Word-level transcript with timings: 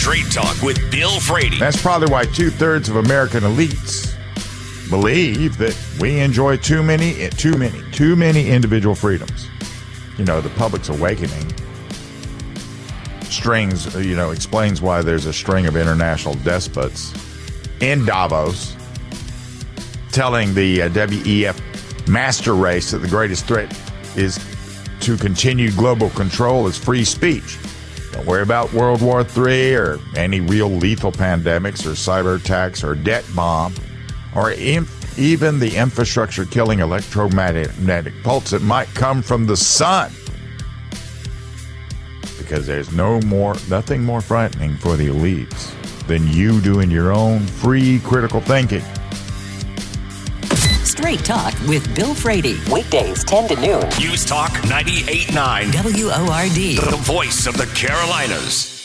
Straight 0.00 0.32
Talk 0.32 0.62
with 0.62 0.90
Bill 0.90 1.20
Frady. 1.20 1.58
That's 1.58 1.80
probably 1.82 2.10
why 2.10 2.24
two 2.24 2.48
thirds 2.48 2.88
of 2.88 2.96
American 2.96 3.42
elites 3.42 4.10
believe 4.88 5.58
that 5.58 5.76
we 6.00 6.20
enjoy 6.20 6.56
too 6.56 6.82
many, 6.82 7.28
too 7.28 7.52
many, 7.58 7.82
too 7.90 8.16
many 8.16 8.48
individual 8.48 8.94
freedoms. 8.94 9.46
You 10.16 10.24
know, 10.24 10.40
the 10.40 10.48
public's 10.50 10.88
awakening 10.88 11.52
strings, 13.24 13.94
you 13.94 14.16
know, 14.16 14.30
explains 14.30 14.80
why 14.80 15.02
there's 15.02 15.26
a 15.26 15.34
string 15.34 15.66
of 15.66 15.76
international 15.76 16.32
despots 16.36 17.12
in 17.82 18.06
Davos 18.06 18.74
telling 20.12 20.54
the 20.54 20.80
uh, 20.80 20.88
WEF 20.88 22.08
master 22.08 22.54
race 22.54 22.92
that 22.92 22.98
the 23.00 23.08
greatest 23.08 23.44
threat 23.44 23.70
is 24.16 24.42
to 25.00 25.18
continued 25.18 25.76
global 25.76 26.08
control 26.08 26.66
is 26.66 26.78
free 26.78 27.04
speech. 27.04 27.58
Don't 28.12 28.26
worry 28.26 28.42
about 28.42 28.72
World 28.72 29.02
War 29.02 29.20
III 29.20 29.74
or 29.74 30.00
any 30.16 30.40
real 30.40 30.68
lethal 30.68 31.12
pandemics 31.12 31.86
or 31.86 31.90
cyber 31.90 32.40
attacks 32.40 32.82
or 32.82 32.94
debt 32.94 33.24
bomb 33.34 33.74
or 34.34 34.52
even 34.52 35.58
the 35.58 35.76
infrastructure 35.76 36.44
killing 36.44 36.80
electromagnetic 36.80 38.22
pulse 38.22 38.50
that 38.50 38.62
might 38.62 38.88
come 38.94 39.22
from 39.22 39.46
the 39.46 39.56
sun. 39.56 40.12
Because 42.38 42.66
there's 42.66 42.92
no 42.92 43.20
more, 43.22 43.54
nothing 43.68 44.02
more 44.02 44.20
frightening 44.20 44.76
for 44.76 44.96
the 44.96 45.08
elites 45.08 45.72
than 46.06 46.26
you 46.28 46.60
doing 46.60 46.90
your 46.90 47.12
own 47.12 47.40
free 47.40 48.00
critical 48.00 48.40
thinking. 48.40 48.82
Straight 50.90 51.24
Talk 51.24 51.54
with 51.68 51.94
Bill 51.94 52.16
Frady. 52.16 52.58
Weekdays 52.72 53.22
10 53.22 53.46
to 53.46 53.54
noon. 53.54 53.88
News 54.00 54.24
Talk 54.24 54.50
98.9. 54.66 55.72
WORD. 55.72 56.90
The 56.90 56.96
voice 57.02 57.46
of 57.46 57.56
the 57.56 57.66
Carolinas. 57.76 58.79